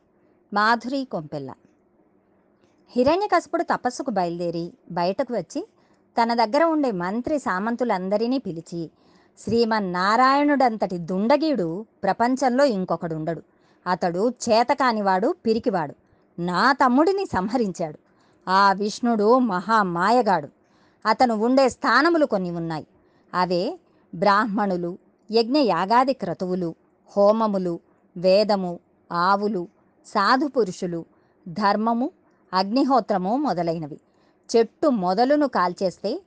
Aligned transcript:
మాధురి 0.53 1.07
కొంపెల్ల. 1.11 1.53
హిరణ్యకశపుడు 2.89 3.63
తపస్సుకు 3.63 4.11
బయలుదేరి 4.11 4.73
బయటకు 4.91 5.33
వచ్చి 5.33 5.67
తన 6.21 6.33
దగ్గర 6.33 6.63
ఉండే 6.63 6.91
మంత్రి 6.91 7.39
సామంతులందరినీ 7.39 8.37
పిలిచి 8.37 8.91
శ్రీమన్నారాయణుడంతటి 9.39 10.97
దుండగీడు 10.97 11.85
ప్రపంచంలో 12.03 12.65
ఇంకొకడుండడు. 12.65 13.43
అతడు 13.87 14.33
చేతకానివాడు 14.49 15.35
పిరికివాడు. 15.45 15.95
నా 16.41 16.71
తమ్ముడిని 16.71 17.25
సంహరించాడు. 17.25 17.99
ఆ 18.49 18.73
విష్ణుడు 18.73 19.39
మహామాయగాడు. 19.39 20.49
అతను 21.05 21.35
ఉండే 21.35 21.69
స్థానములు 21.69 22.25
కొన్ని 22.25 22.51
ఉన్నాయి. 22.51 22.87
అవే 23.33 23.79
బ్రాహ్మణులు 24.15 25.02
యజ్ఞయాగాది 25.33 26.13
క్రతువులు 26.13 26.75
హోమములు 27.17 27.79
వేదము 28.17 28.79
ఆవులు 29.11 29.67
సాధు 30.05 30.47
పురుషులు 30.47 31.05
ధర్మము 31.47 32.11
అగ్నిహోత్రము 32.53 33.37
మొదలైనవి. 33.37 33.99
చెట్టు 34.49 34.87
మొదలును 34.87 35.47
కాల్చేస్తే 35.47 36.21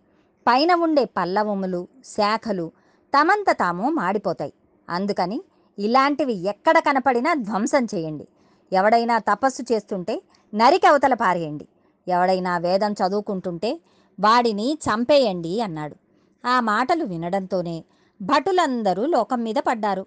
పైన 0.47 0.75
ఉండే 0.75 1.05
పల్లవములు 1.05 1.89
శాఖలు 2.05 2.67
తమంత 3.15 3.51
తాము 3.51 3.91
మాడిపోతాయి. 3.91 4.53
అందుకని 4.91 5.43
ఇలాంటివి 5.79 6.35
ఎక్కడ 6.49 6.79
కనపడినా 6.79 7.35
ధ్వంసం 7.35 7.85
చేయండి. 7.85 8.27
ఎవడైనా 8.73 9.19
తపస్సు 9.19 9.63
చేస్తుంటే 9.73 10.23
నరికి 10.55 10.87
అవతల 10.87 11.15
పారేయండి. 11.15 11.67
ఎవడైనా 12.09 12.59
వేదం 12.59 12.93
చదువుకుంటుంటే 12.93 13.81
వాడిని 14.21 14.79
చంపేయండి 14.87 15.61
అన్నాడు. 15.61 15.97
ఆ 16.45 16.61
మాటలు 16.61 17.05
వినడంతోనే 17.05 17.85
భటులందరూ 18.23 19.07
లోకం 19.07 19.43
మీద 19.43 19.55
పడ్డారు. 19.55 20.07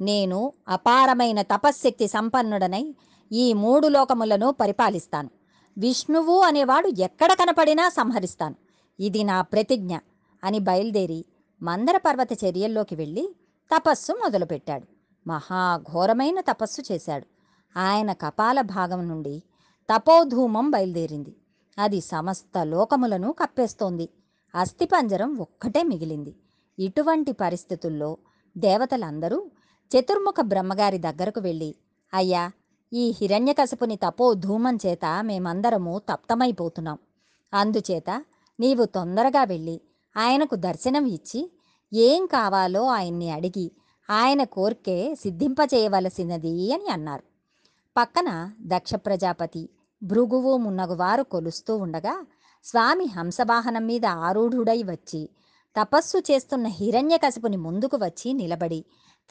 నేను 0.00 0.52
అపారమైన 0.68 1.42
తపశ్శక్తి 1.42 2.08
సంపన్నుడనై 2.08 2.94
ఈ 3.32 3.52
మూడు 3.52 3.88
లోకములను 3.88 4.50
పరిపాలిస్తాను. 4.50 5.30
విష్ణువు 5.78 6.40
అనేవాడు 6.40 6.88
ఎక్కడ 6.98 7.32
కనపడినా 7.32 7.88
సంహరిస్తాను. 7.88 8.54
ఇది 9.00 9.24
నా 9.24 9.42
ప్రతిజ్ఞ 9.42 9.98
అని 10.44 10.58
బయలుదేరి 10.58 11.24
మందర 11.62 11.96
పర్వత 11.96 12.28
చర్యల్లోకి 12.44 12.94
వెళ్ళి 12.94 13.36
తపస్సు 13.76 14.12
మొదలుపెట్టాడు. 14.12 14.86
మహాఘోరమైన 15.26 16.40
తపస్సు 16.40 16.92
చేశాడు. 16.92 17.26
ఆయన 17.78 18.12
కపాల 18.12 18.60
భాగం 18.60 19.08
నుండి 19.08 19.42
తపోధూమం 19.94 20.70
బయలుదేరింది. 20.70 21.36
అది 21.78 22.00
సమస్త 22.00 22.58
లోకములను 22.62 23.32
కప్పేస్తోంది. 23.32 24.08
అస్థిపంజరం 24.54 25.36
ఒక్కటే 25.36 25.82
మిగిలింది. 25.82 26.36
ఇటువంటి 26.78 27.32
పరిస్థితుల్లో 27.32 28.10
దేవతలందరూ 28.56 29.38
చతుర్ముఖ 29.90 30.34
బ్రహ్మగారి 30.42 30.98
దగ్గరకు 30.98 31.40
వెళ్ళి 31.40 31.74
అయ్యా 32.14 32.50
ఈ 32.92 33.14
హిరణ్యకశపుని 33.20 33.96
తపో 33.96 34.34
ధూమం 34.34 34.78
చేత 34.86 35.04
మేమందరము 35.20 36.02
తప్తమైపోతున్నాం. 36.08 36.98
అందుచేత 37.54 38.10
నీవు 38.60 38.84
తొందరగా 38.84 39.44
వెళ్ళి 39.44 39.80
ఆయనకు 40.16 40.54
దర్శనం 40.56 41.06
ఇచ్చి 41.06 41.40
ఏం 41.92 42.26
కావాలో 42.26 42.82
ఆయన్ని 42.86 43.30
అడిగి 43.30 43.66
ఆయన 44.10 44.44
కోరికే 44.44 45.14
సిద్ధింపచేయవలసినది 45.14 46.72
అని 46.72 46.88
అన్నారు. 46.88 47.24
పక్కన 47.96 48.28
దక్ష 48.60 48.94
ప్రజాపతి 48.94 49.68
భృగువు 50.02 50.56
మున్నగువారు 50.56 51.22
కొలుస్తూ 51.22 51.76
ఉండగా 51.76 52.14
స్వామి 52.64 53.04
హంసవాహనం 53.04 53.86
మీద 53.86 54.06
ఆరూఢుడై 54.06 54.82
వచ్చి 54.82 55.28
తపస్సు 55.78 56.18
చేస్తున్న 56.18 56.66
హిరణ్యకశపుని 56.66 57.56
ముందుకు 57.56 57.96
వచ్చి 57.96 58.32
నిలబడి 58.32 58.84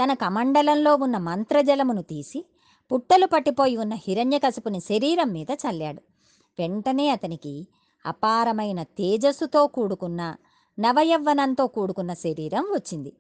తన 0.03 0.14
కమండలంలో 0.14 0.95
ఉన్న 0.95 1.17
మంత్రజలమును 1.17 2.02
తీసి 2.02 2.45
పుట్టలు 2.92 3.26
పట్టిపోయి 3.26 3.78
ఉన్న 3.78 3.94
హిరణ్యకశపుని 3.94 4.80
శరీరం 4.80 5.30
మీద 5.31 5.48
చల్లాడు. 5.53 6.02
వెంటనే 6.59 7.09
అతనికి 7.09 7.68
అపారమైన 8.06 8.84
తేజస్సుతో 8.84 9.68
కూడుకున్న 9.68 10.35
నవయవ్వనంతో 10.80 11.68
కూడుకున్న 11.68 12.13
శరీరం 12.13 12.64
వచ్చింది. 12.64 13.14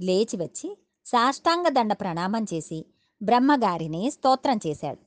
లేచి 0.00 0.36
వచ్చి 0.36 0.78
సాష్టాంగ 1.06 1.68
దండ 1.68 1.92
ప్రణామం 1.92 2.46
చేసి 2.54 2.86
బ్రహ్మగారిని 3.22 4.10
స్తోత్రం 4.10 4.60
చేశాడు. 4.66 4.98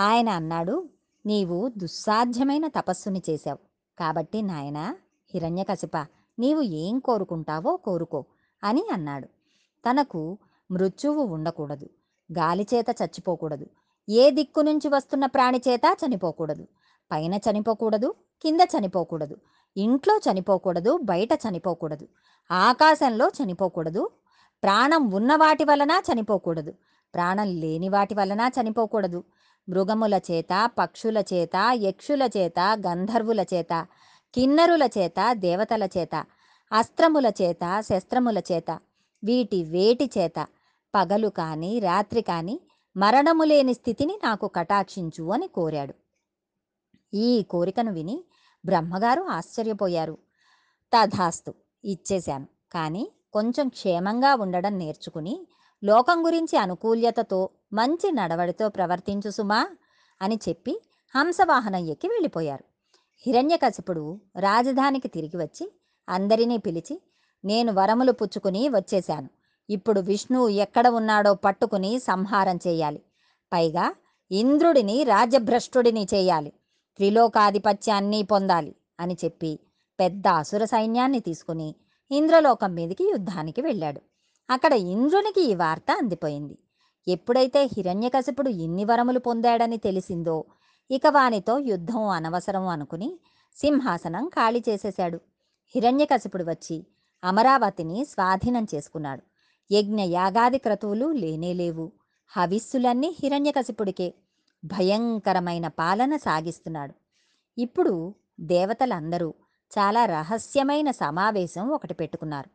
ఆయన 0.00 0.28
అన్నాడు 0.28 0.88
నీవు 1.26 1.72
దుస్సాధ్యమైన 1.76 2.66
తపస్సుని 2.66 3.22
చేశావు. 3.30 3.58
కాబట్టి 3.98 4.42
నాయన 4.42 4.94
హిరణ్యకశిప 5.34 5.96
నీవు 6.40 6.62
ఏం 6.62 6.98
కోరుకుంటావో 6.98 7.76
కోరుకో 7.76 8.24
అని 8.64 8.84
అన్నాడు. 8.92 9.26
తనకు 9.90 10.38
మృత్యువు 10.70 11.22
ఉండకూడదు. 11.22 11.88
గాలిచేత 12.32 12.86
చచ్చిపోకూడదు. 13.02 13.66
ఏ 14.08 14.30
దిక్కు 14.30 14.60
నుంచి 14.60 14.88
వస్తున్న 14.88 15.26
ప్రాణిచేత 15.26 15.80
చనిపోకూడదు. 16.06 16.66
పైన 17.12 17.34
చనిపోకూడదు 17.34 18.14
కింద 18.42 18.60
చనిపోకూడదు. 18.60 19.36
ఇంట్లో 19.76 20.20
చనిపోకూడదు 20.30 20.98
బయట 21.04 21.28
చనిపోకూడదు. 21.32 22.08
ఆకాశంలో 22.50 23.28
చనిపోకూడదు. 23.28 24.10
ప్రాణం 24.62 25.10
ఉన్న 25.10 25.36
వాటి 25.36 25.64
వలన 25.64 26.02
చనిపోకూడదు. 26.12 26.74
ప్రాణం 27.14 27.46
లేని 27.46 27.88
వాటి 27.88 28.14
వలన 28.14 28.50
చనిపోకూడదు. 28.60 29.24
మృగముల 29.68 30.20
చేత 30.30 30.70
పక్షుల 30.78 31.18
చేత 31.18 31.56
యక్షుల 31.72 32.28
చేత 32.36 32.60
గంధర్వుల 32.86 33.40
చేత 33.54 33.86
కిన్నరుల 34.34 34.88
చేత 34.98 35.32
దేవతల 35.32 35.88
చేత 35.98 36.24
అస్త్రముల 36.72 37.32
చేత 37.42 37.82
శస్త్రముల 37.88 38.38
చేత 38.38 38.80
వీటి 39.24 39.64
వేటి 39.64 40.10
చేత 40.18 40.46
పగలు 40.94 41.28
కాని 41.28 41.78
రాత్రి 41.78 42.22
కాని 42.22 42.60
మరణము 42.96 43.44
లేని 43.44 43.74
స్థితిని 43.74 44.20
నాకు 44.24 44.48
కటాక్షించు 44.48 45.24
అని 45.32 45.48
కోరాడు. 45.48 45.94
ఈ 47.14 47.42
కోరికను 47.42 47.92
విని 47.92 48.24
బ్రహ్మగారు 48.66 49.22
ఆశ్చర్యపోయారు. 49.22 50.18
తథాస్తు 50.92 51.54
ఇచ్చేశాను. 51.84 52.46
కానీ 52.72 53.12
కొంచెం 53.32 53.68
క్షేమంగా 53.68 54.34
ఉండడం 54.34 54.78
నేర్చుకుని 54.78 55.46
లోకం 55.84 56.26
గురించి 56.26 56.58
అనుకూల్యతతో 56.58 57.50
మంచి 57.72 58.12
నడవడితో 58.12 58.68
ప్రవర్తించు 58.68 59.30
సుమా 59.30 59.60
అని 60.22 60.38
చెప్పి 60.48 60.80
హంసవాహనం 61.14 61.84
ఎక్కి 61.86 62.08
వెళ్ళిపోయారు. 62.08 62.64
హిరణ్యకశిపుడు 63.26 64.20
రాజధానికి 64.36 65.08
తిరిగి 65.08 65.36
వచ్చి 65.36 65.72
అందరినీ 66.08 66.56
పిలిచి 66.56 67.02
నేను 67.44 67.72
వరములు 67.72 68.12
పుచ్చుకుని 68.12 68.68
వచ్చేశాను. 68.68 69.28
ఇప్పుడు 69.70 70.00
విష్ణువు 70.00 70.48
ఎక్కడ 70.48 70.88
ఉన్నాడో 70.88 71.34
పట్టుకుని 71.34 71.98
సంహారం 71.98 72.58
చేయాలి. 72.66 73.02
పైగా 73.52 73.94
ఇంద్రుడిని 74.30 75.04
రాజ్యభ్రష్టుడిని 75.04 76.06
చేయాలి. 76.14 76.52
త్రిలోకాధిపత్యాన్ని 76.96 78.22
పొందాలి 78.22 78.74
అని 79.00 79.16
చెప్పి 79.24 79.58
పెద్ద 80.00 80.28
అసుర 80.28 80.64
సైన్యాన్ని 80.64 81.20
తీసుకుని 81.20 81.74
ఇంద్రలోకం 82.10 82.74
మీదికి 82.74 83.04
యుద్ధానికి 83.10 83.60
వెళ్ళాడు. 83.60 84.00
అక్కడ 84.50 84.72
ఇంద్రునికి 84.72 85.40
ఈ 85.40 85.54
వార్త 85.54 85.90
అందిపోయింది. 85.98 86.58
ఎప్పుడైతే 87.08 87.64
హిరణ్యకశిపుడు 87.64 88.48
ఇన్ని 88.48 88.84
వరములు 88.84 89.18
పొందాడని 89.18 89.76
తెలిసిందో 89.76 90.44
ఇక 90.90 91.06
వానితో 91.06 91.58
యుద్ధం 91.58 92.02
అనవసరం 92.02 92.66
అనుకుని 92.66 93.20
సింహాసనం 93.56 94.28
ఖాళీ 94.28 94.64
చేసేశాడు. 94.68 95.20
హిరణ్యకశిపుడు 95.74 96.44
వచ్చి 96.44 96.86
అమరావతిని 97.24 98.04
స్వాధీనం 98.04 98.66
చేసుకున్నాడు. 98.74 99.22
యజ్ఞ 99.74 100.00
యాగాది 100.00 100.58
క్రతువులు 100.58 101.12
లేనేలేవు 101.12 101.92
హవిస్సులన్నీ 102.28 103.16
హిరణ్యకశిపుడికే. 103.22 104.14
భయంకరమైన 104.64 105.68
పాలన 105.68 106.16
సాగిస్తున్నాడు. 106.16 106.94
ఇప్పుడు 107.60 108.14
దేవతలందరూ 108.40 109.34
చాలా 109.78 110.04
రహస్యమైన 110.04 110.90
సమావేశం 110.90 111.68
ఒకటి 111.68 111.94
పెట్టుకున్నారు. 111.94 112.48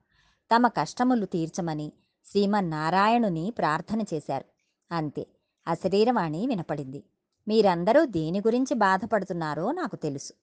తమ 0.55 0.67
కష్టములు 0.67 1.25
తీర్చమని 1.25 1.91
శ్రీమన్నారాయణుని 2.31 3.53
ప్రార్థన 3.57 4.01
చేశారు. 4.13 4.45
అంతే. 4.91 5.27
అశరీరవాణి 5.67 6.47
వినపడింది. 6.47 7.03
మీరందరూ 7.47 8.05
దేని 8.05 8.39
గురించి 8.39 8.73
బాధపడుతున్నారో 8.73 9.71
నాకు 9.71 9.95
తెలుసు. 9.95 10.33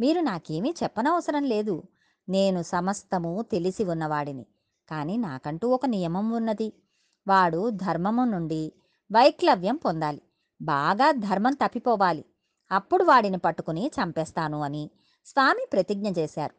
మీరు 0.00 0.20
నాకేమీ 0.20 0.74
చెప్పనవసరం 0.82 1.44
లేదు. 1.44 1.82
నేను 2.28 2.62
సమస్తము 2.62 3.42
తెలిసి 3.42 3.84
ఉన్నవాడిని. 3.84 4.46
కానీ 4.90 5.16
నాకంటూ 5.16 5.68
ఒక 5.68 5.86
నియమం 5.86 6.30
ఉన్నది. 6.30 6.72
వాడు 7.28 7.70
ధర్మము 7.70 8.24
నుండి 8.24 8.72
వైక్లవ్యం 9.12 9.76
పొందాలి. 9.76 10.22
బాగా 10.62 11.10
ధర్మం 11.10 11.52
తప్పిపోవాలి. 11.52 12.24
అప్పుడు 12.72 13.04
వాడిని 13.04 13.38
పట్టుకుని 13.38 13.90
చంపేస్తాను 14.02 14.60
అని 14.60 14.90
స్వామి 15.26 15.66
ప్రతిజ్ఞ 15.72 16.08
చేశారు. 16.18 16.54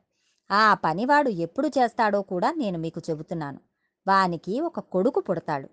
ఆ 0.54 0.74
పనివాడు 0.74 1.30
ఎప్పుడు 1.30 1.68
చేస్తాడో 1.68 2.22
కూడా 2.22 2.52
నేను 2.52 2.80
మీకు 2.80 3.02
చెబుతున్నాను. 3.10 3.60
వానికి 4.08 4.62
ఒక 4.62 4.80
కొడుకు 4.80 5.20
పుడతాడు. 5.20 5.70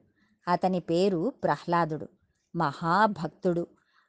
అతని 0.49 0.81
పేరు 0.81 1.33
ప్రహ్లాదుడు. 1.43 2.09
మహాభక్తుడు. 2.57 3.67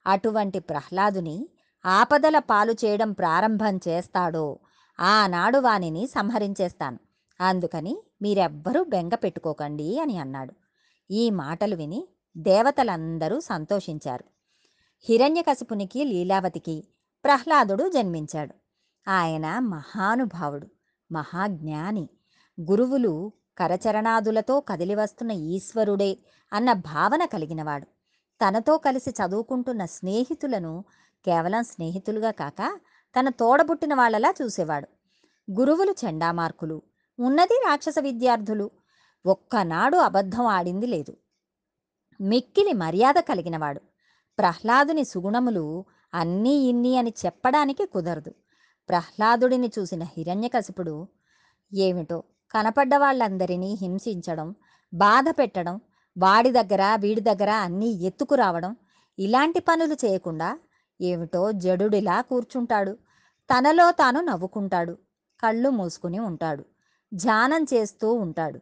అటువంటి 0.09 0.59
ప్రహ్లాదుని 0.59 1.49
ఆపదల 1.85 2.39
పాలు 2.39 2.71
చేయడం 2.71 3.11
ప్రారంభం 3.11 3.79
చేస్తాడో 3.87 4.59
ఆనాడు 4.99 5.57
వానిని 5.57 6.07
సంహరించేస్తాను. 6.07 6.99
అందుకని 7.41 8.03
మీరెవ్వరూ 8.21 8.83
బెంగ 8.83 9.15
పెట్టుకోకండి 9.15 9.99
అని 9.99 10.17
అన్నాడు. 10.17 10.53
ఈ 11.11 11.29
మాటలు 11.29 11.75
విని 11.75 12.07
దేవతలందరూ 12.37 13.39
సంతోషించారు. 13.39 14.23
హిరణ్యకశిపునికి 15.09 16.03
లీలావతికి 16.03 16.87
ప్రహ్లాదుడు 17.23 17.89
జన్మించాడు. 17.89 18.53
ఆయన 19.09 19.59
మహానుభావుడు 19.59 20.67
మహాజ్ఞాని. 21.11 22.09
గురువులు 22.61 23.33
కరచరణాదులతో 23.57 24.59
కదిలివస్తున్న 24.59 25.31
ఈశ్వరుడే 25.31 26.17
అన్న 26.53 26.73
భావన 26.73 27.25
కలిగినవాడు. 27.25 27.87
తనతో 28.41 28.77
కలిసి 28.77 29.09
చదువుకుంటున్న 29.09 29.85
స్నేహితులను 29.85 30.83
కేవలం 31.25 31.63
స్నేహితులుగా 31.63 32.31
కాక 32.31 32.79
తన 33.19 33.29
తోడబుట్టిన 33.29 33.93
వాళ్ళలా 33.93 34.33
చూసేవాడు. 34.41 34.87
గురువులు 35.51 35.95
చెండామార్కులు 36.05 36.81
ఉన్నది 37.19 37.61
రాక్షస 37.67 37.95
విద్యార్థులు. 37.99 38.71
ఒక్కనాడు 39.25 39.97
అబద్ధం 39.97 40.45
ఆడింది 40.45 40.87
లేదు. 40.87 41.17
మిక్కిలి 42.21 42.73
మర్యాద 42.73 43.13
కలిగినవాడు. 43.13 43.81
ప్రహ్లాదుని 44.37 45.03
సుగుణములు 45.03 45.85
అన్నీ 46.13 46.55
ఇన్ని 46.55 46.97
అని 46.97 47.13
చెప్పడానికి 47.25 47.85
కుదరదు. 47.85 48.33
ప్రహ్లాదుడిని 48.89 49.71
చూసిన 49.79 50.03
హిరణ్యకశిపుడు 50.03 51.07
ఏమిటో? 51.73 52.23
కనపడ్డ 52.51 52.95
వాళ్ళందరినీ 52.95 53.77
హింసించడం 53.81 54.55
బాధ 54.93 55.25
పెట్టడం 55.29 55.81
వాడి 56.19 56.51
దగ్గర 56.51 56.95
వీడి 56.95 57.21
దగ్గర 57.21 57.49
అన్నీ 57.49 57.87
ఎత్తుకురావడం 57.87 58.75
ఇలాంటి 59.19 59.59
పనులు 59.59 59.93
చేయకుండా 60.05 60.59
ఏమిటో 61.01 61.51
జడుడిలా 61.51 62.21
కూర్చుంటాడు. 62.21 62.91
తనలో 63.41 63.91
తాను 63.91 64.21
నవ్వుకుంటాడు. 64.21 64.97
కళ్ళు 65.43 65.69
మూసుకుని 65.69 66.19
ఉంటాడు. 66.19 66.65
ధ్యానం 67.13 67.65
చేస్తూ 67.73 68.13
ఉంటాడు. 68.13 68.59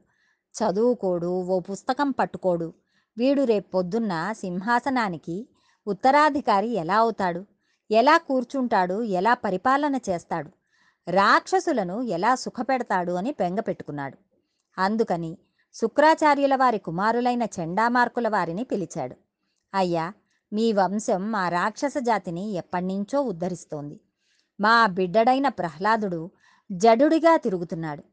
చదువుకోడు 0.54 1.44
ఓ 1.44 1.60
పుస్తకం 1.60 2.12
పట్టుకోడు. 2.12 2.74
వీడు 3.18 3.44
రేపొద్దున్న 3.44 4.30
సింహాసనానికి 4.32 5.50
ఉత్తరాధికారి 5.88 6.68
ఎలా 6.68 6.98
అవుతాడు? 6.98 7.46
ఎలా 7.92 8.18
కూర్చుంటాడు? 8.18 9.04
ఎలా 9.04 9.34
పరిపాలన 9.34 9.96
చేస్తాడు? 9.96 10.52
రాక్షసులను 11.12 12.02
ఎలా 12.02 12.36
సుఖపెడతాడు? 12.36 13.12
అని 13.12 13.32
బెంగ 13.32 13.60
పెట్టుకున్నాడు. 13.60 14.18
అందుకని 14.82 15.38
శుక్రాచార్యుల 15.76 16.56
వారి 16.56 16.78
కుమారులైన 16.78 17.44
చండామార్కుల 17.56 18.28
వారిని 18.28 18.64
పిలిచాడు. 18.64 19.16
అయ్యా 19.74 20.14
మీ 20.54 20.74
వంశం 20.74 21.32
మా 21.32 21.50
రాక్షస 21.50 21.94
జాతిని 21.98 22.52
ఎప్పటినుంచో 22.52 23.22
ఉద్ధరిస్తోంది. 23.22 24.00
మా 24.62 24.86
బిడ్డడైన 24.88 25.48
ప్రహ్లాదుడు 25.48 26.32
జడుడిగా 26.72 27.38
తిరుగుతున్నాడు. 27.38 28.04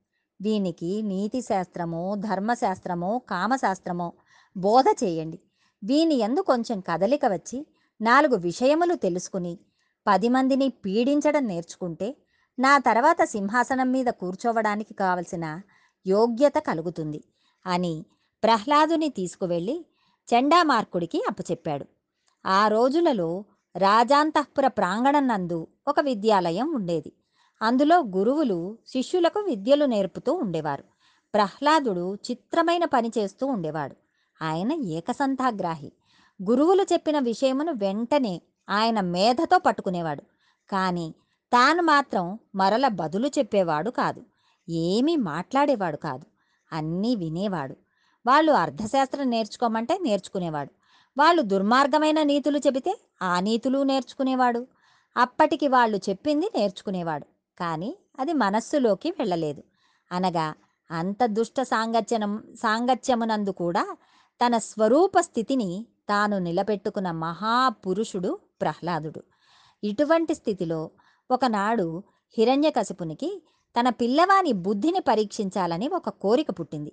వీనికి 0.43 1.03
నీతి 1.03 1.41
శాస్త్రమో 1.41 2.15
ధర్మశాస్త్రమో 2.15 3.19
కామశాస్త్రమో 3.19 4.13
బోధ 4.57 4.85
చేయండి. 5.05 5.39
వీని 5.85 6.15
ఎందు 6.15 6.41
కొంచెం 6.41 6.81
కదలిక 6.81 7.25
వచ్చి 7.27 7.67
నాలుగు 8.01 8.37
విషయములు 8.37 8.95
తెలుసుకుని 8.95 9.59
పది 10.07 10.29
మందిని 10.29 10.69
పీడించడం 10.69 11.47
నేర్చుకుంటే 11.47 12.17
నా 12.59 12.79
తర్వాత 12.79 13.25
సింహాసనం 13.25 13.93
మీద 13.93 14.07
కూర్చోవడానికి 14.07 14.95
కావలసిన 14.95 15.61
యోగ్యత 16.07 16.55
కలుగుతుంది. 16.59 17.21
అని 17.67 18.05
ప్రహ్లాదుని 18.43 19.09
తీసుకువెళ్ళి 19.09 19.87
చండామార్కుడికి 20.35 21.23
అప్పచెప్పాడు. 21.31 21.87
ఆ 22.47 22.69
రోజులలో 22.69 23.45
రాజాంతఃపుర 23.77 24.67
ప్రాంగణం 24.67 25.29
నందు 25.29 25.67
ఒక 25.89 26.01
విద్యాలయం 26.01 26.75
ఉండేది. 26.75 27.13
అందులో 27.63 27.99
గురువులు 28.01 28.79
శిష్యులకు 28.87 29.41
విద్యలు 29.41 29.85
నేర్పుతూ 29.85 30.33
ఉండేవారు. 30.33 30.85
ప్రహ్లాదుడు 31.35 32.15
చిత్రమైన 32.15 32.85
పని 32.85 33.11
చేస్తూ 33.19 33.47
ఉండేవాడు. 33.47 33.97
ఆయన 34.43 34.73
ఏకసంతాగ్రాహి. 34.73 35.93
గురువులు 36.51 36.83
చెప్పిన 36.83 37.19
విషయమును 37.19 37.73
వెంటనే 37.73 38.43
ఆయన 38.71 39.01
మేధతో 39.01 39.59
పట్టుకునేవాడు. 39.59 40.23
కానీ 40.71 41.15
తాను 41.53 41.83
మాత్రం 41.83 42.39
మరల 42.55 42.89
బదులు 42.89 43.29
చెప్పేవాడు 43.29 43.91
కాదు. 43.91 44.23
ఏమీ 44.69 45.17
మాట్లాడేవాడు 45.17 45.97
కాదు. 45.97 46.34
అన్నీ 46.75 47.17
వినేవాడు. 47.17 47.77
వాళ్ళు 48.27 48.53
అర్థశాస్త్రం 48.53 49.31
నేర్చుకోమంటే 49.31 49.99
నేర్చుకునేవాడు. 50.03 50.71
వాళ్ళు 51.19 51.43
దుర్మార్గమైన 51.43 52.23
నీతులు 52.23 52.59
చెబితే 52.59 53.01
ఆ 53.23 53.41
నీతులు 53.41 53.83
నేర్చుకునేవాడు. 53.83 54.67
అప్పటికి 55.17 55.69
వాళ్ళు 55.69 55.99
చెప్పింది 56.09 56.51
నేర్చుకునేవాడు. 56.55 57.27
కానీ 57.61 57.97
అది 58.19 58.33
మనస్సులోకి 58.33 59.11
వెళ్ళలేదు. 59.11 59.63
అనగా 60.13 60.55
అంత 60.91 61.19
దుష్ట 61.25 61.63
సాంగత్యనం 61.63 62.43
సాంగత్యమునందు 62.55 63.51
కూడా 63.51 63.97
తన 64.47 64.59
స్వరూప 64.59 65.21
స్థితిని 65.21 65.87
తాను 66.09 66.39
నిలబెట్టుకున్న 66.39 67.11
మహాపురుషుడు 67.11 68.39
ప్రహ్లాదుడు. 68.61 69.23
ఇటువంటి 69.85 70.35
స్థితిలో 70.35 70.91
ఒకనాడు 71.31 72.03
హిరణ్యకశిపునికి 72.39 73.43
తన 73.81 73.89
పిల్లవాని 73.89 74.53
బుద్ధిని 74.53 75.01
పరీక్షించాలని 75.01 75.89
ఒక 75.89 76.09
కోరిక 76.09 76.51
పుట్టింది. 76.51 76.93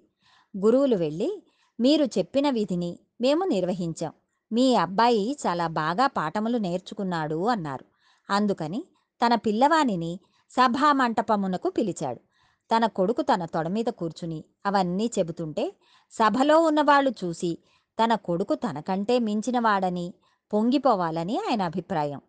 గురువులు 0.58 0.96
వెళ్ళి 0.96 1.44
మీరు 1.80 2.06
చెప్పిన 2.06 2.50
విధిని 2.50 3.00
మేము 3.22 3.44
నిర్వహించాం. 3.44 4.14
మీ 4.52 4.76
అబ్బాయి 4.76 5.38
చాలా 5.48 5.68
బాగా 5.68 6.08
పాఠములు 6.08 6.58
నేర్చుకున్నాడు 6.58 7.48
అన్నారు. 7.48 7.86
అందుకని 8.30 8.84
తన 9.26 9.36
పిల్లవానిని 9.36 10.20
సభా 10.50 10.94
మంటపమునకు 10.94 11.70
పిలిచాడు. 11.70 12.20
తన 12.76 12.86
కొడుకు 12.86 13.22
తన 13.22 13.46
తొడ 13.46 13.68
మీద 13.68 13.86
కూర్చుని 13.86 14.44
అవన్నీ 14.66 15.12
చెబుతుంటే 15.20 15.74
సభలో 16.12 16.60
ఉన్నవాళ్ళు 16.60 17.14
చూసి 17.24 17.58
తన 18.04 18.16
కొడుకు 18.16 18.56
తనకంటే 18.56 19.20
మించినవాడని 19.20 20.14
పొంగిపోవాలని 20.54 21.38
ఆయన 21.38 21.62
అభిప్రాయం. 21.62 22.22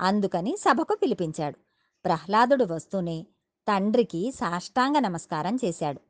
అందుకని 0.00 0.56
సభకు 0.56 0.98
పిలిపించాడు. 1.02 1.58
ప్రహ్లాదుడు 2.04 2.64
వస్తూనే 2.64 3.26
తండ్రికి 3.68 4.30
సాష్టాంగ 4.30 4.98
నమస్కారం 4.98 5.58
చేశాడు. 5.64 6.00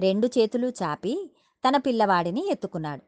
రెండు 0.00 0.26
చేతులు 0.26 0.68
చాపి 0.68 1.30
తన 1.68 1.76
పిల్లవాడిని 1.76 2.48
ఎత్తుకున్నాడు. 2.50 3.00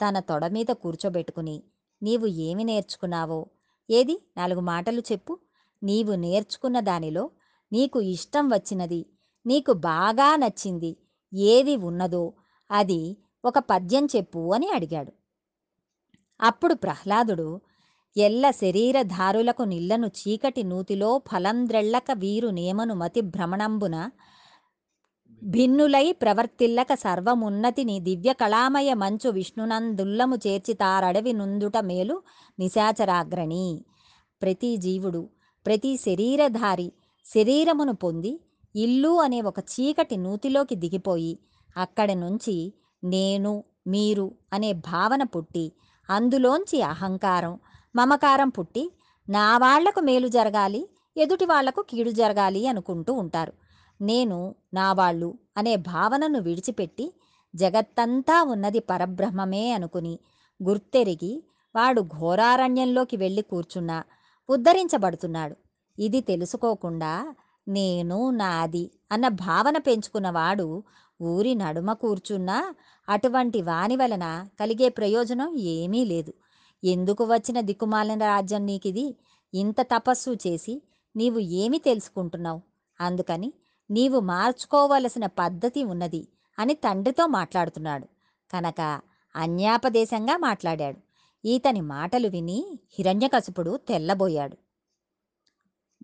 తన 0.00 0.20
తొడ 0.20 0.46
మీద 0.46 0.66
కూర్చోబెట్టుకుని 0.66 1.62
నీవు 2.02 2.26
ఏమి 2.26 2.64
నేర్చుకున్నావో? 2.64 3.46
ఏది? 3.90 4.22
నాలుగు 4.36 4.60
మాటలు 4.60 5.02
చెప్పు. 5.12 5.38
నీవు 5.82 6.12
నేర్చుకున్న 6.12 6.80
దానిలో 6.80 7.30
నీకు 7.72 8.00
ఇష్టం 8.00 8.48
వచ్చినది 8.48 9.06
నీకు 9.46 9.72
బాగా 9.72 10.36
నచ్చింది 10.36 10.96
ఏది 11.34 11.76
ఉన్నదో 11.76 12.32
అది 12.70 13.16
ఒక 13.44 13.58
పద్యం 13.58 14.06
చెప్పు 14.06 14.52
అని 14.54 14.70
అడిగాడు. 14.70 15.12
అప్పుడు 16.40 16.74
ప్రహ్లాదుడు 16.74 17.60
ఎల్ల 18.16 18.50
శరీరధారులకు 18.50 19.62
నిల్లను 19.62 20.06
చీకటి 20.06 20.62
నూతిలో 20.62 21.22
ఫలంద్రెళ్ళక 21.32 22.10
వీరు 22.14 22.48
నేమను 22.48 22.94
మతి 22.94 23.20
భ్రమణంబున. 23.20 23.96
భిన్నులై 25.42 26.12
ప్రవర్తిల్లక 26.12 26.94
సర్వమున్నతిని 26.94 28.00
దివ్య 28.00 28.32
కళామయ 28.32 28.94
మంచు 28.94 29.30
విష్ణునందుల్లము 29.30 30.36
చేర్చి 30.36 30.74
తారడవి 30.74 31.32
నుందుట 31.32 31.76
మేలు 31.78 32.16
నిశాచరాగ్రణి. 32.58 33.66
ప్రతి 34.42 34.76
జీవుడు 34.76 35.22
ప్రతి 35.66 35.96
శరీరధారి 35.96 36.88
శరీరమును 37.26 37.94
పొంది 37.94 38.32
ఇల్లు 38.74 39.12
అనే 39.20 39.40
ఒక 39.40 39.58
చీకటి 39.74 40.16
నూతిలోకి 40.16 40.74
దిగిపోయి 40.74 41.38
అక్కడి 41.76 42.14
నుంచి 42.14 42.56
నేను 43.04 43.52
మీరు 43.86 44.26
అనే 44.52 44.72
భావన 44.72 45.22
పుట్టి 45.22 45.72
అందులోంచి 46.08 46.82
అహంకారం 46.82 47.54
మమకారం 47.96 48.48
పుట్టి 48.48 48.84
నా 49.28 49.44
వాళ్ళకు 49.58 50.00
మేలు 50.00 50.28
జరగాలి 50.28 50.80
ఎదుటి 51.16 51.46
వాళ్ళకు 51.46 51.80
కీడు 51.82 52.10
జరగాలి 52.10 52.62
అనుకుంటూ 52.66 53.12
ఉంటారు. 53.22 53.52
నేను 54.00 54.38
నా 54.74 54.86
వాళ్ళు 54.92 55.28
అనే 55.56 55.74
భావనను 55.90 56.40
విడిచిపెట్టి 56.40 57.06
జగత్తంతా 57.54 58.36
ఉన్నది 58.54 58.80
పరబ్రహ్మమే 58.90 59.64
అనుకుని 59.72 60.14
గుర్తెరిగి 60.60 61.32
వాడు 61.74 62.00
ఘోరారణ్యంలోకి 62.16 63.16
వెళ్ళి 63.16 63.42
కూర్చున్నా 63.42 63.98
ఉద్ధరించబడుతున్నాడు. 64.48 65.56
ఇది 65.98 66.20
తెలుసుకోకుండా 66.20 67.12
నేను 67.66 68.18
నాది 68.40 68.84
అన్న 69.12 69.26
భావన 69.46 69.76
పెంచుకున్నవాడు 69.78 70.66
ఊరి 71.20 71.54
నడుమ 71.54 71.90
కూర్చున్నా 72.02 72.58
అటువంటి 73.08 73.60
వాని 73.62 73.96
వలన 73.96 74.26
కలిగే 74.60 74.88
ప్రయోజనం 74.88 75.50
ఏమీ 75.76 76.02
లేదు. 76.04 76.32
ఎందుకు 76.86 77.24
వచ్చిన 77.24 77.60
దిక్కుమాలిన 77.60 78.22
రాజ్యం 78.24 78.66
నీకిది? 78.66 79.06
ఇంత 79.54 79.80
తపస్సు 79.80 80.30
చేసి 80.46 80.74
నీవు 81.16 81.38
ఏమి 81.38 81.78
తెలుసుకుంటున్నావు? 81.78 82.60
అందుకని 83.00 83.48
నీవు 83.90 84.20
మార్చుకోవలసిన 84.20 85.26
పద్ధతి 85.26 85.84
ఉన్నది 85.84 86.22
అని 86.58 86.74
తండ్రితో 86.74 87.26
మాట్లాడుతున్నాడు. 87.26 88.06
కనుక 88.52 88.80
అన్యాపదేశంగా 89.36 90.36
మాట్లాడాడు. 90.36 91.00
ఈతని 91.44 91.80
మాటలు 91.80 92.28
విని 92.28 92.58
హిరణ్యకశపుడు 92.98 93.72
తెల్లబోయాడు. 93.88 94.56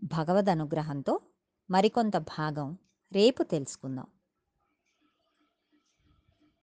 భగవద్ 0.04 0.50
అనుగ్రహంతో 0.50 1.14
మరికొంత 1.70 2.16
భాగం 2.16 2.68
రేపు 3.12 3.42
తెలుసుకుందాం. 3.42 4.06